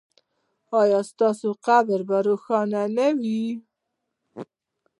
[0.81, 3.43] ایا ستاسو قبر به روښانه نه وي؟